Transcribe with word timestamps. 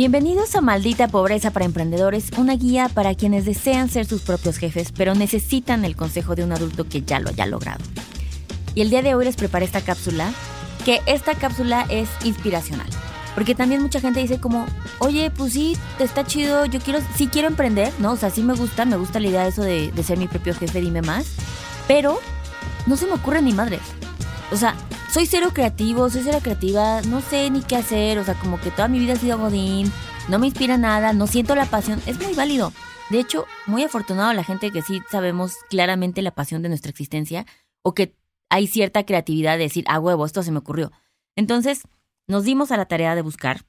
Bienvenidos 0.00 0.56
a 0.56 0.62
Maldita 0.62 1.08
Pobreza 1.08 1.50
para 1.50 1.66
Emprendedores, 1.66 2.30
una 2.38 2.56
guía 2.56 2.88
para 2.88 3.14
quienes 3.14 3.44
desean 3.44 3.90
ser 3.90 4.06
sus 4.06 4.22
propios 4.22 4.56
jefes, 4.56 4.92
pero 4.96 5.14
necesitan 5.14 5.84
el 5.84 5.94
consejo 5.94 6.34
de 6.34 6.42
un 6.42 6.52
adulto 6.52 6.88
que 6.88 7.02
ya 7.02 7.20
lo 7.20 7.28
haya 7.28 7.44
logrado. 7.44 7.84
Y 8.74 8.80
el 8.80 8.88
día 8.88 9.02
de 9.02 9.14
hoy 9.14 9.26
les 9.26 9.36
preparé 9.36 9.66
esta 9.66 9.82
cápsula, 9.82 10.32
que 10.86 11.02
esta 11.04 11.34
cápsula 11.34 11.84
es 11.90 12.08
inspiracional. 12.24 12.86
Porque 13.34 13.54
también 13.54 13.82
mucha 13.82 14.00
gente 14.00 14.20
dice 14.20 14.40
como, 14.40 14.64
oye, 15.00 15.30
pues 15.30 15.52
sí, 15.52 15.76
está 15.98 16.24
chido, 16.24 16.64
yo 16.64 16.80
quiero, 16.80 17.00
sí 17.14 17.26
quiero 17.26 17.48
emprender, 17.48 17.92
¿no? 17.98 18.12
O 18.12 18.16
sea, 18.16 18.30
sí 18.30 18.42
me 18.42 18.54
gusta, 18.54 18.86
me 18.86 18.96
gusta 18.96 19.20
la 19.20 19.28
idea 19.28 19.42
de 19.42 19.50
eso 19.50 19.62
de, 19.62 19.92
ser 20.02 20.16
mi 20.16 20.28
propio 20.28 20.54
jefe, 20.54 20.80
dime 20.80 21.02
más. 21.02 21.26
Pero 21.86 22.18
no 22.86 22.96
se 22.96 23.04
me 23.04 23.12
ocurre 23.12 23.42
ni 23.42 23.52
madre. 23.52 23.78
O 24.50 24.56
sea, 24.56 24.76
soy 25.12 25.26
cero 25.26 25.50
creativo, 25.52 26.08
soy 26.08 26.22
cero 26.22 26.38
creativa, 26.40 27.02
no 27.02 27.20
sé 27.20 27.50
ni 27.50 27.62
qué 27.62 27.76
hacer, 27.76 28.18
o 28.18 28.24
sea, 28.24 28.34
como 28.34 28.60
que 28.60 28.70
toda 28.70 28.86
mi 28.86 29.00
vida 29.00 29.14
ha 29.14 29.16
sido 29.16 29.38
godín, 29.38 29.90
no 30.28 30.38
me 30.38 30.46
inspira 30.46 30.78
nada, 30.78 31.12
no 31.12 31.26
siento 31.26 31.56
la 31.56 31.66
pasión, 31.66 32.00
es 32.06 32.20
muy 32.20 32.32
válido. 32.34 32.72
De 33.10 33.18
hecho, 33.18 33.46
muy 33.66 33.82
afortunado 33.82 34.32
la 34.32 34.44
gente 34.44 34.70
que 34.70 34.82
sí 34.82 35.00
sabemos 35.10 35.56
claramente 35.68 36.22
la 36.22 36.30
pasión 36.30 36.62
de 36.62 36.68
nuestra 36.68 36.90
existencia 36.90 37.44
o 37.82 37.92
que 37.92 38.14
hay 38.50 38.68
cierta 38.68 39.04
creatividad 39.04 39.56
de 39.56 39.64
decir, 39.64 39.84
ah, 39.88 39.98
huevo, 39.98 40.24
esto 40.24 40.44
se 40.44 40.52
me 40.52 40.58
ocurrió. 40.58 40.92
Entonces, 41.34 41.82
nos 42.28 42.44
dimos 42.44 42.70
a 42.70 42.76
la 42.76 42.86
tarea 42.86 43.16
de 43.16 43.22
buscar 43.22 43.66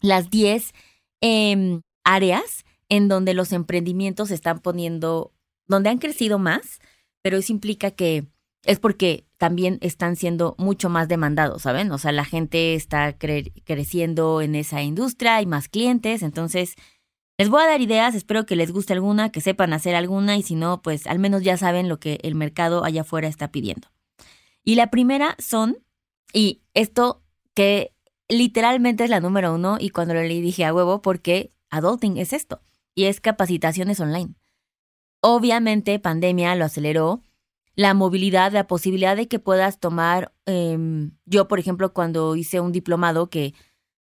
las 0.00 0.30
10 0.30 0.72
em, 1.20 1.82
áreas 2.04 2.64
en 2.88 3.08
donde 3.08 3.34
los 3.34 3.52
emprendimientos 3.52 4.28
se 4.28 4.34
están 4.34 4.60
poniendo, 4.60 5.32
donde 5.66 5.90
han 5.90 5.98
crecido 5.98 6.38
más, 6.38 6.78
pero 7.20 7.38
eso 7.38 7.52
implica 7.52 7.90
que 7.90 8.28
es 8.64 8.78
porque 8.78 9.26
también 9.38 9.78
están 9.80 10.16
siendo 10.16 10.54
mucho 10.58 10.88
más 10.88 11.08
demandados, 11.08 11.62
¿saben? 11.62 11.90
O 11.90 11.98
sea, 11.98 12.12
la 12.12 12.24
gente 12.24 12.74
está 12.74 13.16
creciendo 13.18 14.40
en 14.40 14.54
esa 14.54 14.82
industria, 14.82 15.36
hay 15.36 15.46
más 15.46 15.68
clientes, 15.68 16.22
entonces 16.22 16.76
les 17.38 17.48
voy 17.48 17.62
a 17.62 17.66
dar 17.66 17.80
ideas, 17.80 18.14
espero 18.14 18.46
que 18.46 18.56
les 18.56 18.70
guste 18.70 18.92
alguna, 18.92 19.32
que 19.32 19.40
sepan 19.40 19.72
hacer 19.72 19.96
alguna 19.96 20.36
y 20.36 20.42
si 20.42 20.54
no, 20.54 20.80
pues 20.80 21.06
al 21.06 21.18
menos 21.18 21.42
ya 21.42 21.56
saben 21.56 21.88
lo 21.88 21.98
que 21.98 22.20
el 22.22 22.34
mercado 22.34 22.84
allá 22.84 23.00
afuera 23.00 23.26
está 23.26 23.50
pidiendo. 23.50 23.88
Y 24.64 24.76
la 24.76 24.90
primera 24.90 25.34
son, 25.38 25.78
y 26.32 26.62
esto 26.74 27.22
que 27.54 27.94
literalmente 28.28 29.04
es 29.04 29.10
la 29.10 29.20
número 29.20 29.54
uno 29.54 29.76
y 29.80 29.90
cuando 29.90 30.14
lo 30.14 30.22
leí 30.22 30.40
dije 30.40 30.64
a 30.64 30.72
huevo 30.72 31.02
porque 31.02 31.52
adulting 31.70 32.16
es 32.16 32.32
esto 32.32 32.62
y 32.94 33.04
es 33.04 33.20
capacitaciones 33.20 33.98
online. 33.98 34.34
Obviamente 35.20 35.98
pandemia 35.98 36.54
lo 36.54 36.64
aceleró 36.64 37.22
la 37.74 37.94
movilidad, 37.94 38.52
la 38.52 38.66
posibilidad 38.66 39.16
de 39.16 39.28
que 39.28 39.38
puedas 39.38 39.80
tomar, 39.80 40.34
em, 40.46 41.12
yo 41.24 41.48
por 41.48 41.58
ejemplo 41.58 41.92
cuando 41.92 42.36
hice 42.36 42.60
un 42.60 42.72
diplomado 42.72 43.30
que 43.30 43.54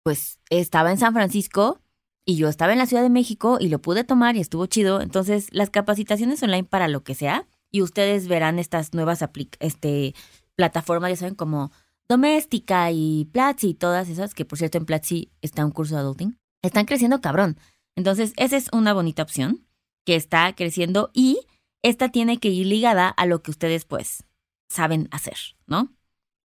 pues 0.03 0.39
estaba 0.51 0.91
en 0.91 0.99
San 0.99 1.15
Francisco 1.15 1.81
y 2.25 2.37
yo 2.37 2.49
estaba 2.49 2.73
en 2.73 2.79
la 2.79 2.87
Ciudad 2.87 3.03
de 3.03 3.11
México 3.11 3.59
y 3.61 3.69
lo 3.69 3.81
pude 3.81 4.05
tomar 4.05 4.37
y 4.37 4.41
estuvo 4.41 4.67
chido, 4.67 5.01
entonces 5.01 5.49
las 5.53 5.71
capacitaciones 5.71 6.43
online 6.43 6.65
para 6.65 6.89
lo 6.89 7.03
que 7.03 7.15
sea 7.15 7.47
y 7.71 7.83
ustedes 7.83 8.29
verán 8.29 8.59
estas 8.59 8.95
nuevas 8.95 9.25
este, 9.61 10.15
plataformas, 10.55 11.11
ya 11.11 11.17
saben, 11.17 11.35
como 11.35 11.73
Doméstica 12.09 12.91
y 12.93 13.29
Platzi 13.33 13.71
y 13.71 13.75
todas 13.75 14.09
esas, 14.09 14.35
que 14.35 14.45
por 14.45 14.59
cierto 14.59 14.79
en 14.79 14.87
Platzi 14.87 15.33
está 15.41 15.65
un 15.65 15.73
curso 15.73 15.95
de 15.95 16.03
adulting, 16.03 16.39
están 16.63 16.85
creciendo 16.85 17.21
cabrón. 17.21 17.59
Entonces 17.97 18.33
esa 18.37 18.57
es 18.57 18.69
una 18.73 18.93
bonita 18.93 19.23
opción 19.23 19.67
que 20.05 20.15
está 20.15 20.55
creciendo 20.55 21.11
y 21.15 21.41
esta 21.83 22.11
tiene 22.11 22.39
que 22.39 22.49
ir 22.49 22.67
ligada 22.67 23.09
a 23.09 23.27
lo 23.27 23.43
que 23.43 23.51
ustedes 23.51 23.85
pues 23.85 24.25
saben 24.69 25.09
hacer, 25.11 25.37
¿no? 25.67 25.95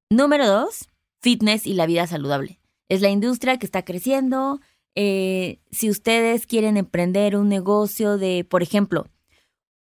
Número 0.09 0.47
dos, 0.47 0.89
fitness 1.21 1.65
y 1.67 1.73
la 1.73 1.85
vida 1.85 2.07
saludable. 2.07 2.59
Es 2.89 3.01
la 3.01 3.09
industria 3.09 3.57
que 3.57 3.65
está 3.65 3.85
creciendo. 3.85 4.59
Eh, 4.95 5.59
si 5.71 5.89
ustedes 5.89 6.47
quieren 6.47 6.77
emprender 6.77 7.35
un 7.35 7.47
negocio 7.47 8.17
de, 8.17 8.43
por 8.43 8.63
ejemplo, 8.63 9.07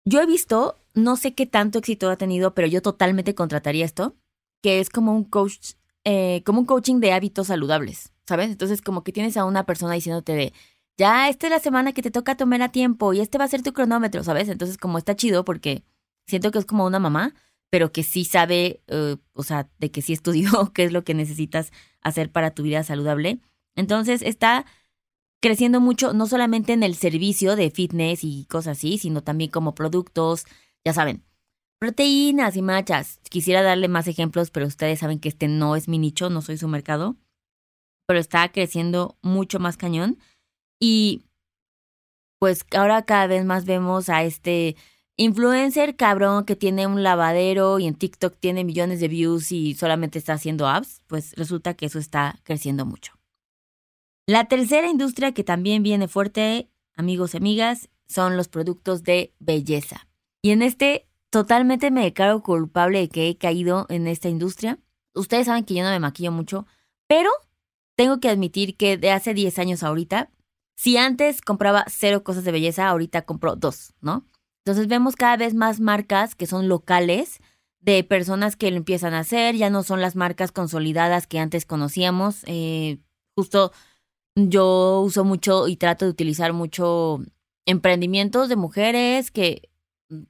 yo 0.05 0.21
he 0.21 0.25
visto, 0.25 0.79
no 0.93 1.17
sé 1.17 1.33
qué 1.33 1.45
tanto 1.45 1.79
éxito 1.79 2.09
ha 2.09 2.17
tenido, 2.17 2.53
pero 2.53 2.67
yo 2.67 2.81
totalmente 2.81 3.35
contrataría 3.35 3.85
esto, 3.85 4.15
que 4.61 4.79
es 4.79 4.89
como 4.89 5.13
un 5.13 5.25
coach, 5.25 5.73
eh, 6.05 6.41
como 6.45 6.61
un 6.61 6.65
coaching 6.65 6.99
de 6.99 7.11
hábitos 7.11 7.47
saludables, 7.47 8.13
¿sabes? 8.25 8.49
Entonces 8.49 8.81
como 8.81 9.03
que 9.03 9.11
tienes 9.11 9.37
a 9.37 9.45
una 9.45 9.65
persona 9.65 9.93
diciéndote 9.93 10.33
de, 10.33 10.53
ya 10.97 11.29
esta 11.29 11.47
es 11.47 11.51
la 11.51 11.59
semana 11.59 11.93
que 11.93 12.01
te 12.01 12.11
toca 12.11 12.37
tomar 12.37 12.61
a 12.61 12.71
tiempo 12.71 13.13
y 13.13 13.19
este 13.19 13.37
va 13.37 13.45
a 13.45 13.47
ser 13.47 13.63
tu 13.63 13.73
cronómetro, 13.73 14.23
¿sabes? 14.23 14.49
Entonces 14.49 14.77
como 14.77 14.97
está 14.97 15.15
chido 15.15 15.45
porque 15.45 15.83
siento 16.27 16.51
que 16.51 16.59
es 16.59 16.65
como 16.65 16.85
una 16.85 16.99
mamá, 16.99 17.33
pero 17.69 17.91
que 17.91 18.03
sí 18.03 18.25
sabe, 18.25 18.81
eh, 18.87 19.17
o 19.33 19.43
sea, 19.43 19.69
de 19.79 19.91
que 19.91 20.01
sí 20.01 20.13
estudió 20.13 20.71
qué 20.73 20.83
es 20.83 20.91
lo 20.91 21.03
que 21.03 21.13
necesitas 21.13 21.71
hacer 22.01 22.31
para 22.31 22.51
tu 22.51 22.63
vida 22.63 22.83
saludable. 22.83 23.39
Entonces 23.75 24.21
está 24.21 24.65
creciendo 25.41 25.81
mucho, 25.81 26.13
no 26.13 26.27
solamente 26.27 26.73
en 26.73 26.83
el 26.83 26.95
servicio 26.95 27.55
de 27.55 27.71
fitness 27.71 28.23
y 28.23 28.45
cosas 28.45 28.77
así, 28.77 28.97
sino 28.97 29.23
también 29.23 29.51
como 29.51 29.75
productos, 29.75 30.45
ya 30.85 30.93
saben, 30.93 31.23
proteínas 31.79 32.55
y 32.55 32.61
machas. 32.61 33.19
Quisiera 33.29 33.61
darle 33.61 33.89
más 33.89 34.07
ejemplos, 34.07 34.51
pero 34.51 34.67
ustedes 34.67 34.99
saben 34.99 35.19
que 35.19 35.29
este 35.29 35.49
no 35.49 35.75
es 35.75 35.89
mi 35.89 35.97
nicho, 35.97 36.29
no 36.29 36.41
soy 36.41 36.57
su 36.57 36.69
mercado, 36.69 37.17
pero 38.07 38.21
está 38.21 38.49
creciendo 38.53 39.17
mucho 39.21 39.59
más 39.59 39.75
cañón. 39.75 40.17
Y 40.85 41.21
pues 42.39 42.65
ahora 42.75 43.05
cada 43.05 43.25
vez 43.27 43.45
más 43.45 43.63
vemos 43.63 44.09
a 44.09 44.23
este 44.23 44.75
influencer 45.15 45.95
cabrón 45.95 46.43
que 46.43 46.57
tiene 46.57 46.87
un 46.87 47.03
lavadero 47.03 47.79
y 47.79 47.87
en 47.87 47.95
TikTok 47.95 48.35
tiene 48.37 48.65
millones 48.65 48.99
de 48.99 49.07
views 49.07 49.53
y 49.53 49.75
solamente 49.75 50.19
está 50.19 50.33
haciendo 50.33 50.67
apps, 50.67 51.01
pues 51.07 51.35
resulta 51.37 51.73
que 51.73 51.85
eso 51.85 51.99
está 51.99 52.37
creciendo 52.43 52.85
mucho. 52.85 53.13
La 54.27 54.49
tercera 54.49 54.89
industria 54.89 55.33
que 55.33 55.45
también 55.45 55.83
viene 55.83 56.09
fuerte, 56.09 56.69
amigos 56.97 57.33
y 57.33 57.37
amigas, 57.37 57.89
son 58.05 58.35
los 58.35 58.49
productos 58.49 59.03
de 59.03 59.33
belleza. 59.39 60.09
Y 60.41 60.51
en 60.51 60.63
este 60.63 61.07
totalmente 61.29 61.91
me 61.91 62.03
declaro 62.03 62.43
culpable 62.43 62.99
de 62.99 63.07
que 63.07 63.29
he 63.29 63.37
caído 63.37 63.85
en 63.87 64.05
esta 64.05 64.27
industria. 64.27 64.79
Ustedes 65.15 65.45
saben 65.45 65.63
que 65.63 65.75
yo 65.75 65.83
no 65.85 65.91
me 65.91 65.99
maquillo 66.01 66.33
mucho, 66.33 66.67
pero 67.07 67.29
tengo 67.95 68.19
que 68.19 68.27
admitir 68.27 68.75
que 68.75 68.97
de 68.97 69.11
hace 69.11 69.33
10 69.33 69.59
años 69.59 69.81
ahorita 69.81 70.29
si 70.75 70.97
antes 70.97 71.41
compraba 71.41 71.85
cero 71.87 72.23
cosas 72.23 72.43
de 72.43 72.51
belleza, 72.51 72.87
ahorita 72.87 73.23
compro 73.23 73.55
dos, 73.55 73.93
¿no? 74.01 74.25
Entonces 74.65 74.87
vemos 74.87 75.15
cada 75.15 75.37
vez 75.37 75.53
más 75.53 75.79
marcas 75.79 76.35
que 76.35 76.47
son 76.47 76.67
locales 76.69 77.39
de 77.81 78.03
personas 78.03 78.55
que 78.55 78.71
lo 78.71 78.77
empiezan 78.77 79.13
a 79.13 79.19
hacer, 79.19 79.55
ya 79.55 79.69
no 79.69 79.83
son 79.83 79.99
las 79.99 80.15
marcas 80.15 80.51
consolidadas 80.51 81.27
que 81.27 81.39
antes 81.39 81.65
conocíamos. 81.65 82.43
Eh, 82.45 82.99
justo 83.35 83.73
yo 84.35 85.01
uso 85.01 85.25
mucho 85.25 85.67
y 85.67 85.75
trato 85.75 86.05
de 86.05 86.11
utilizar 86.11 86.53
mucho 86.53 87.19
emprendimientos 87.65 88.49
de 88.49 88.55
mujeres 88.55 89.31
que 89.31 89.69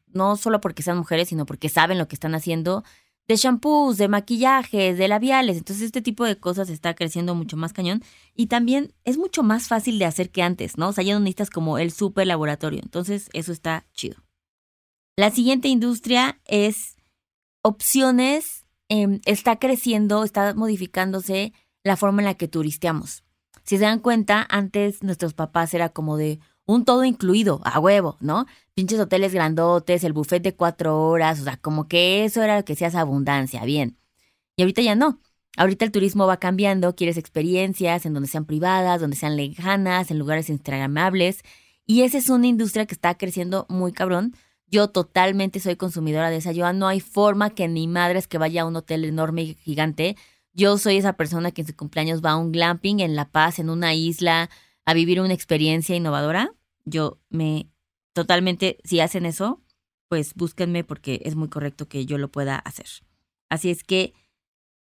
no 0.07 0.35
solo 0.35 0.61
porque 0.61 0.83
sean 0.83 0.97
mujeres, 0.97 1.29
sino 1.29 1.45
porque 1.45 1.69
saben 1.69 1.97
lo 1.97 2.07
que 2.07 2.15
están 2.15 2.35
haciendo 2.35 2.83
de 3.27 3.35
shampoos, 3.35 3.97
de 3.97 4.07
maquillajes, 4.07 4.97
de 4.97 5.07
labiales. 5.07 5.57
Entonces 5.57 5.85
este 5.85 6.01
tipo 6.01 6.25
de 6.25 6.37
cosas 6.37 6.69
está 6.69 6.93
creciendo 6.93 7.35
mucho 7.35 7.57
más 7.57 7.73
cañón 7.73 8.03
y 8.35 8.47
también 8.47 8.93
es 9.05 9.17
mucho 9.17 9.43
más 9.43 9.67
fácil 9.67 9.99
de 9.99 10.05
hacer 10.05 10.29
que 10.29 10.41
antes, 10.41 10.77
¿no? 10.77 10.89
O 10.89 10.93
sea, 10.93 11.03
ya 11.03 11.13
no 11.13 11.19
necesitas 11.19 11.49
como 11.49 11.77
el 11.77 11.91
super 11.91 12.27
laboratorio. 12.27 12.81
Entonces 12.83 13.29
eso 13.33 13.51
está 13.51 13.85
chido. 13.93 14.17
La 15.15 15.31
siguiente 15.31 15.67
industria 15.67 16.41
es 16.45 16.97
opciones. 17.61 18.65
Em, 18.89 19.21
está 19.25 19.57
creciendo, 19.57 20.23
está 20.23 20.53
modificándose 20.53 21.53
la 21.83 21.97
forma 21.97 22.21
en 22.21 22.25
la 22.25 22.35
que 22.35 22.47
turisteamos. 22.47 23.23
Si 23.63 23.77
se 23.77 23.83
dan 23.83 23.99
cuenta, 23.99 24.45
antes 24.49 25.03
nuestros 25.03 25.33
papás 25.33 25.73
era 25.73 25.89
como 25.89 26.17
de, 26.17 26.39
un 26.65 26.85
todo 26.85 27.03
incluido, 27.03 27.61
a 27.63 27.79
huevo, 27.79 28.17
¿no? 28.19 28.45
Pinches 28.73 28.99
hoteles 28.99 29.33
grandotes, 29.33 30.03
el 30.03 30.13
buffet 30.13 30.41
de 30.41 30.55
cuatro 30.55 31.01
horas, 31.07 31.39
o 31.41 31.43
sea, 31.43 31.57
como 31.57 31.87
que 31.87 32.25
eso 32.25 32.41
era 32.41 32.57
lo 32.57 32.65
que 32.65 32.73
hacías 32.73 32.95
abundancia, 32.95 33.63
bien. 33.65 33.97
Y 34.55 34.63
ahorita 34.63 34.81
ya 34.81 34.95
no. 34.95 35.19
Ahorita 35.55 35.85
el 35.85 35.91
turismo 35.91 36.25
va 36.25 36.37
cambiando, 36.37 36.95
quieres 36.95 37.17
experiencias 37.17 38.05
en 38.05 38.13
donde 38.13 38.29
sean 38.29 38.45
privadas, 38.45 38.99
donde 38.99 39.15
sean 39.15 39.37
lejanas, 39.37 40.09
en 40.09 40.17
lugares 40.17 40.49
instagramables. 40.49 41.41
Y 41.85 42.01
esa 42.01 42.17
es 42.17 42.29
una 42.29 42.47
industria 42.47 42.85
que 42.87 42.95
está 42.95 43.15
creciendo 43.15 43.67
muy 43.69 43.91
cabrón. 43.91 44.33
Yo 44.67 44.89
totalmente 44.89 45.59
soy 45.59 45.75
consumidora 45.75 46.31
de 46.31 46.37
esa. 46.37 46.53
Yo 46.53 46.71
no 46.73 46.87
hay 46.87 46.99
forma 47.01 47.51
que 47.51 47.67
ni 47.67 47.87
madres 47.87 48.27
que 48.27 48.39
vaya 48.39 48.63
a 48.63 48.65
un 48.65 48.75
hotel 48.75 49.05
enorme 49.05 49.43
y 49.43 49.53
gigante. 49.53 50.15
Yo 50.53 50.79
soy 50.79 50.97
esa 50.97 51.13
persona 51.13 51.51
que 51.51 51.61
en 51.61 51.67
su 51.67 51.75
cumpleaños 51.75 52.23
va 52.23 52.31
a 52.31 52.37
un 52.37 52.51
glamping 52.51 52.99
en 52.99 53.15
La 53.15 53.29
Paz, 53.29 53.59
en 53.59 53.69
una 53.69 53.93
isla, 53.93 54.49
a 54.85 54.93
vivir 54.93 55.21
una 55.21 55.33
experiencia 55.33 55.95
innovadora, 55.95 56.53
yo 56.85 57.19
me 57.29 57.69
totalmente, 58.13 58.77
si 58.83 58.99
hacen 58.99 59.25
eso, 59.25 59.61
pues 60.09 60.35
búsquenme 60.35 60.83
porque 60.83 61.21
es 61.25 61.35
muy 61.35 61.49
correcto 61.49 61.87
que 61.87 62.05
yo 62.05 62.17
lo 62.17 62.29
pueda 62.29 62.57
hacer. 62.57 62.87
Así 63.49 63.69
es 63.69 63.83
que 63.83 64.13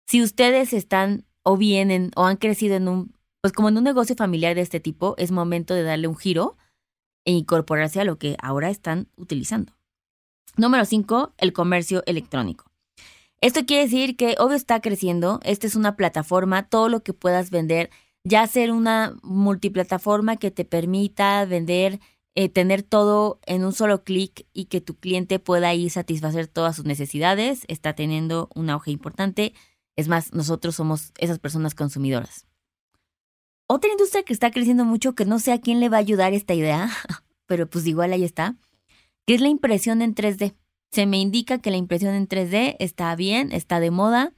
si 0.06 0.22
ustedes 0.22 0.72
están 0.72 1.25
o 1.43 1.56
vienen 1.56 2.10
o 2.16 2.25
han 2.25 2.37
crecido 2.37 2.76
en 2.76 2.88
un, 2.88 3.16
pues 3.40 3.52
como 3.52 3.69
en 3.69 3.78
un 3.78 3.84
negocio 3.84 4.16
familiar 4.16 4.54
de 4.54 4.60
este 4.60 4.81
tipo, 4.81 5.14
es 5.19 5.32
momento 5.32 5.75
de 5.75 5.82
darle 5.82 6.08
un 6.08 6.16
giro 6.16 6.56
e 7.25 7.32
incorporarse 7.32 8.00
a 8.00 8.04
lo 8.04 8.19
que 8.19 8.37
ahora 8.40 8.70
están 8.70 9.08
utilizando. 9.16 9.72
Número 10.56 10.84
5, 10.84 11.34
el 11.38 11.52
comercio 11.52 12.02
electrónico. 12.06 12.70
Esto 13.40 13.66
quiere 13.66 13.82
decir 13.82 14.16
que 14.16 14.37
obvio 14.38 14.56
está 14.56 14.81
creciendo, 14.81 15.40
esta 15.43 15.66
es 15.66 15.76
una 15.76 15.96
plataforma, 15.96 16.69
todo 16.69 16.88
lo 16.88 17.02
que 17.02 17.12
puedas 17.12 17.50
vender 17.50 17.90
ya 18.26 18.44
ser 18.49 18.73
una 18.73 19.17
multiplataforma 19.23 20.37
que 20.37 20.50
te 20.50 20.64
permita 20.64 21.44
vender, 21.44 22.00
eh, 22.34 22.49
tener 22.49 22.82
todo 22.82 23.38
en 23.46 23.64
un 23.64 23.73
solo 23.73 24.02
clic 24.02 24.49
y 24.52 24.64
que 24.64 24.81
tu 24.81 24.96
cliente 24.96 25.38
pueda 25.38 25.73
ir 25.75 25.90
satisfacer 25.90 26.49
todas 26.49 26.75
sus 26.75 26.84
necesidades, 26.84 27.64
está 27.69 27.94
teniendo 27.94 28.49
un 28.56 28.69
auge 28.69 28.90
importante. 28.90 29.55
Es 29.94 30.08
más, 30.08 30.34
nosotros 30.34 30.75
somos 30.75 31.12
esas 31.19 31.38
personas 31.38 31.76
consumidoras. 31.76 32.46
Otra 33.69 33.93
industria 33.93 34.25
que 34.25 34.32
está 34.32 34.50
creciendo 34.50 34.84
mucho, 34.84 35.14
que 35.14 35.25
no 35.25 35.38
sé 35.38 35.52
a 35.52 35.61
quién 35.61 35.79
le 35.79 35.88
va 35.88 35.99
a 35.99 36.00
ayudar 36.00 36.32
esta 36.32 36.55
idea, 36.55 36.90
pero 37.46 37.70
pues 37.70 37.87
igual 37.87 38.12
ahí 38.12 38.25
está, 38.25 38.56
que 39.25 39.37
es 39.37 39.40
la 39.40 39.49
impresión 39.49 40.02
en 40.02 40.17
3D. 40.17 40.56
Se 40.90 41.06
me 41.06 41.19
indica 41.19 41.58
que 41.58 41.70
la 41.70 41.76
impresión 41.76 42.14
en 42.14 42.26
3D 42.26 42.75
está 42.81 43.14
bien, 43.14 43.52
está 43.52 43.79
de 43.79 43.93
moda. 43.93 44.32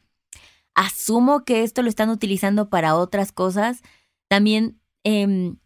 Asumo 0.79 1.45
que 1.45 1.65
esto 1.65 1.83
lo 1.83 1.89
están 1.89 2.09
utilizando 2.09 2.71
para 2.71 2.95
otras 2.95 3.33
cosas. 3.33 3.83
También, 4.29 4.81
eh, 5.03 5.57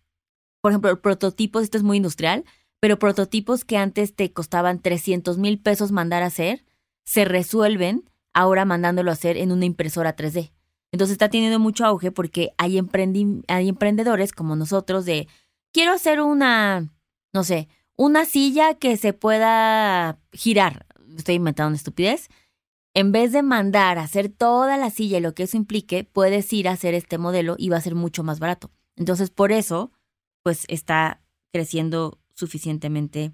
por 0.62 0.72
ejemplo, 0.72 1.02
prototipos, 1.02 1.62
esto 1.62 1.76
es 1.76 1.82
muy 1.82 1.98
industrial, 1.98 2.46
pero 2.80 2.98
prototipos 2.98 3.66
que 3.66 3.76
antes 3.76 4.16
te 4.16 4.32
costaban 4.32 4.80
300 4.80 5.36
mil 5.36 5.60
pesos 5.60 5.92
mandar 5.92 6.22
a 6.22 6.26
hacer, 6.26 6.64
se 7.04 7.26
resuelven 7.26 8.08
ahora 8.32 8.64
mandándolo 8.64 9.10
a 9.10 9.12
hacer 9.12 9.36
en 9.36 9.52
una 9.52 9.66
impresora 9.66 10.16
3D. 10.16 10.50
Entonces 10.92 11.12
está 11.12 11.28
teniendo 11.28 11.58
mucho 11.58 11.84
auge 11.84 12.10
porque 12.10 12.54
hay, 12.56 12.80
hay 13.48 13.68
emprendedores 13.68 14.32
como 14.32 14.56
nosotros 14.56 15.04
de, 15.04 15.28
quiero 15.72 15.92
hacer 15.92 16.22
una, 16.22 16.90
no 17.34 17.44
sé, 17.44 17.68
una 17.96 18.24
silla 18.24 18.76
que 18.76 18.96
se 18.96 19.12
pueda 19.12 20.18
girar. 20.32 20.86
Estoy 21.18 21.34
inventando 21.34 21.68
una 21.68 21.76
estupidez. 21.76 22.30
En 22.94 23.10
vez 23.12 23.32
de 23.32 23.42
mandar 23.42 23.98
a 23.98 24.02
hacer 24.02 24.28
toda 24.28 24.76
la 24.76 24.90
silla 24.90 25.18
y 25.18 25.20
lo 25.20 25.34
que 25.34 25.44
eso 25.44 25.56
implique, 25.56 26.04
puedes 26.04 26.52
ir 26.52 26.68
a 26.68 26.72
hacer 26.72 26.94
este 26.94 27.18
modelo 27.18 27.54
y 27.58 27.70
va 27.70 27.78
a 27.78 27.82
ser 27.82 27.94
mucho 27.94 28.22
más 28.22 28.38
barato. 28.38 28.70
Entonces, 28.96 29.30
por 29.30 29.52
eso, 29.52 29.92
pues 30.42 30.64
está 30.68 31.22
creciendo 31.52 32.20
suficientemente 32.34 33.32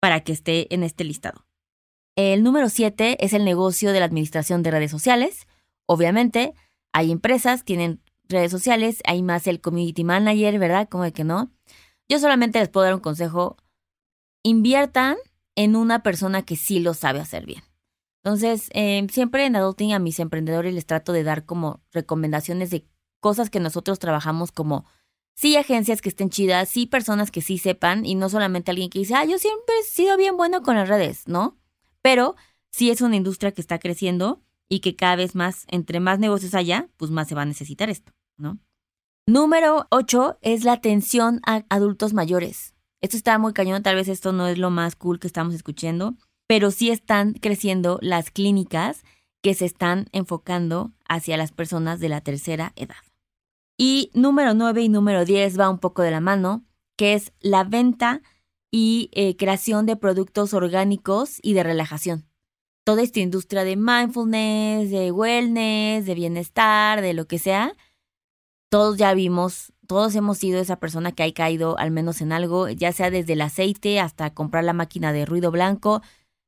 para 0.00 0.20
que 0.20 0.32
esté 0.32 0.72
en 0.72 0.84
este 0.84 1.02
listado. 1.04 1.46
El 2.16 2.44
número 2.44 2.68
7 2.68 3.24
es 3.24 3.32
el 3.32 3.44
negocio 3.44 3.92
de 3.92 3.98
la 3.98 4.06
administración 4.06 4.62
de 4.62 4.70
redes 4.70 4.90
sociales. 4.90 5.48
Obviamente, 5.86 6.54
hay 6.92 7.10
empresas, 7.10 7.64
tienen 7.64 8.00
redes 8.28 8.52
sociales, 8.52 9.00
hay 9.04 9.22
más 9.22 9.48
el 9.48 9.60
community 9.60 10.04
manager, 10.04 10.58
¿verdad? 10.60 10.88
Como 10.88 11.02
de 11.02 11.12
que 11.12 11.24
no. 11.24 11.50
Yo 12.08 12.20
solamente 12.20 12.60
les 12.60 12.68
puedo 12.68 12.84
dar 12.84 12.94
un 12.94 13.00
consejo 13.00 13.56
inviertan 14.44 15.16
en 15.56 15.74
una 15.74 16.02
persona 16.02 16.42
que 16.42 16.56
sí 16.56 16.78
lo 16.78 16.94
sabe 16.94 17.18
hacer 17.18 17.46
bien. 17.46 17.62
Entonces, 18.24 18.70
eh, 18.72 19.06
siempre 19.10 19.44
en 19.44 19.54
Adulting 19.54 19.92
a 19.92 19.98
mis 19.98 20.18
emprendedores 20.18 20.72
les 20.72 20.86
trato 20.86 21.12
de 21.12 21.24
dar 21.24 21.44
como 21.44 21.82
recomendaciones 21.92 22.70
de 22.70 22.88
cosas 23.20 23.50
que 23.50 23.60
nosotros 23.60 23.98
trabajamos 23.98 24.50
como 24.50 24.86
sí 25.34 25.56
agencias 25.56 26.00
que 26.00 26.08
estén 26.08 26.30
chidas, 26.30 26.70
sí 26.70 26.86
personas 26.86 27.30
que 27.30 27.42
sí 27.42 27.58
sepan 27.58 28.06
y 28.06 28.14
no 28.14 28.30
solamente 28.30 28.70
alguien 28.70 28.88
que 28.88 29.00
dice, 29.00 29.14
ah, 29.14 29.26
yo 29.26 29.38
siempre 29.38 29.74
he 29.78 29.84
sido 29.84 30.16
bien 30.16 30.38
bueno 30.38 30.62
con 30.62 30.76
las 30.76 30.88
redes, 30.88 31.28
¿no? 31.28 31.58
Pero 32.00 32.34
sí 32.70 32.90
es 32.90 33.02
una 33.02 33.16
industria 33.16 33.52
que 33.52 33.60
está 33.60 33.78
creciendo 33.78 34.42
y 34.70 34.80
que 34.80 34.96
cada 34.96 35.16
vez 35.16 35.34
más, 35.34 35.66
entre 35.68 36.00
más 36.00 36.18
negocios 36.18 36.54
haya, 36.54 36.88
pues 36.96 37.10
más 37.10 37.28
se 37.28 37.34
va 37.34 37.42
a 37.42 37.46
necesitar 37.46 37.90
esto, 37.90 38.12
¿no? 38.38 38.58
Número 39.26 39.86
8 39.90 40.38
es 40.40 40.64
la 40.64 40.72
atención 40.72 41.40
a 41.46 41.64
adultos 41.68 42.14
mayores. 42.14 42.74
Esto 43.02 43.18
está 43.18 43.38
muy 43.38 43.52
cañón, 43.52 43.82
tal 43.82 43.96
vez 43.96 44.08
esto 44.08 44.32
no 44.32 44.48
es 44.48 44.56
lo 44.56 44.70
más 44.70 44.96
cool 44.96 45.18
que 45.18 45.26
estamos 45.26 45.54
escuchando, 45.54 46.16
pero 46.46 46.70
sí 46.70 46.90
están 46.90 47.34
creciendo 47.34 47.98
las 48.02 48.30
clínicas 48.30 49.02
que 49.42 49.54
se 49.54 49.66
están 49.66 50.06
enfocando 50.12 50.92
hacia 51.08 51.36
las 51.36 51.52
personas 51.52 52.00
de 52.00 52.08
la 52.08 52.20
tercera 52.20 52.72
edad. 52.76 52.96
Y 53.76 54.10
número 54.14 54.54
9 54.54 54.82
y 54.82 54.88
número 54.88 55.24
10 55.24 55.58
va 55.58 55.68
un 55.68 55.78
poco 55.78 56.02
de 56.02 56.10
la 56.10 56.20
mano, 56.20 56.64
que 56.96 57.14
es 57.14 57.32
la 57.40 57.64
venta 57.64 58.22
y 58.70 59.10
eh, 59.12 59.36
creación 59.36 59.86
de 59.86 59.96
productos 59.96 60.54
orgánicos 60.54 61.38
y 61.42 61.54
de 61.54 61.62
relajación. 61.62 62.26
Toda 62.84 63.02
esta 63.02 63.20
industria 63.20 63.64
de 63.64 63.76
mindfulness, 63.76 64.90
de 64.90 65.10
wellness, 65.10 66.06
de 66.06 66.14
bienestar, 66.14 67.00
de 67.00 67.14
lo 67.14 67.26
que 67.26 67.38
sea, 67.38 67.74
todos 68.68 68.96
ya 68.96 69.14
vimos 69.14 69.74
todos 69.86 70.14
hemos 70.14 70.38
sido 70.38 70.60
esa 70.60 70.76
persona 70.76 71.12
que 71.12 71.22
ha 71.22 71.32
caído 71.32 71.78
al 71.78 71.90
menos 71.90 72.20
en 72.20 72.32
algo, 72.32 72.68
ya 72.68 72.92
sea 72.92 73.10
desde 73.10 73.34
el 73.34 73.42
aceite 73.42 74.00
hasta 74.00 74.32
comprar 74.32 74.64
la 74.64 74.72
máquina 74.72 75.12
de 75.12 75.26
ruido 75.26 75.50
blanco. 75.50 76.02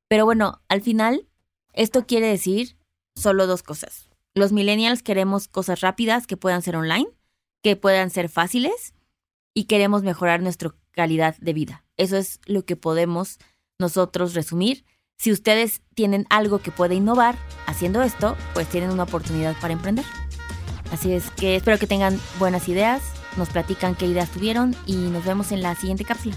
Pero 0.09 0.25
bueno, 0.25 0.63
al 0.69 0.83
final, 0.83 1.29
esto 1.73 2.07
quiere 2.07 2.29
decir 2.29 2.77
solo 3.15 3.47
dos 3.47 3.63
cosas. 3.63 4.09
Los 4.35 4.53
millennials 4.53 5.03
queremos 5.03 5.49
cosas 5.49 5.81
rápidas 5.81 6.27
que 6.27 6.37
puedan 6.37 6.63
ser 6.63 6.77
online, 6.77 7.09
que 7.63 7.77
puedan 7.77 8.11
ser 8.11 8.29
fáciles 8.29 8.95
y 9.55 9.65
queremos 9.65 10.03
mejorar 10.03 10.43
nuestra 10.43 10.75
calidad 10.93 11.37
de 11.39 11.53
vida. 11.53 11.85
Eso 11.97 12.17
es 12.17 12.41
lo 12.45 12.65
que 12.65 12.77
podemos 12.77 13.39
nosotros 13.79 14.35
resumir. 14.35 14.85
Si 15.19 15.33
ustedes 15.33 15.83
tienen 15.95 16.27
algo 16.29 16.59
que 16.59 16.71
puede 16.71 16.95
innovar 16.95 17.37
haciendo 17.67 18.03
esto, 18.03 18.37
pues 18.53 18.69
tienen 18.69 18.91
una 18.91 19.05
oportunidad 19.05 19.59
para 19.61 19.73
emprender. 19.73 20.05
Así 20.93 21.13
es 21.13 21.31
que 21.31 21.57
espero 21.57 21.79
que 21.79 21.87
tengan 21.87 22.21
buenas 22.39 22.69
ideas, 22.69 23.03
nos 23.37 23.49
platican 23.49 23.95
qué 23.95 24.07
ideas 24.07 24.31
tuvieron 24.31 24.77
y 24.87 24.97
nos 24.97 25.25
vemos 25.25 25.51
en 25.53 25.63
la 25.63 25.75
siguiente 25.75 26.05
cápsula. 26.05 26.37